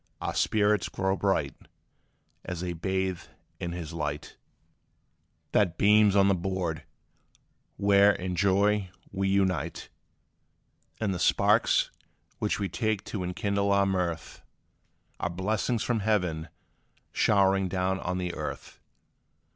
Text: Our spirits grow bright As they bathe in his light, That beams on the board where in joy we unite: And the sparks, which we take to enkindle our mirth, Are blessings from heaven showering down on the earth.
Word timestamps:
Our 0.19 0.33
spirits 0.33 0.89
grow 0.89 1.15
bright 1.15 1.53
As 2.43 2.61
they 2.61 2.73
bathe 2.73 3.19
in 3.59 3.71
his 3.71 3.93
light, 3.93 4.35
That 5.51 5.77
beams 5.77 6.15
on 6.15 6.27
the 6.27 6.33
board 6.33 6.81
where 7.77 8.11
in 8.11 8.35
joy 8.35 8.89
we 9.11 9.29
unite: 9.29 9.89
And 10.99 11.13
the 11.13 11.19
sparks, 11.19 11.91
which 12.39 12.59
we 12.59 12.67
take 12.67 13.03
to 13.03 13.23
enkindle 13.23 13.71
our 13.71 13.85
mirth, 13.85 14.41
Are 15.19 15.29
blessings 15.29 15.83
from 15.83 15.99
heaven 15.99 16.47
showering 17.11 17.67
down 17.67 17.99
on 17.99 18.17
the 18.17 18.33
earth. 18.33 18.79